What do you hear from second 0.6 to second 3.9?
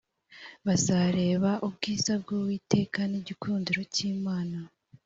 bazareba ubwiza bw’uwiteka n’igikundiro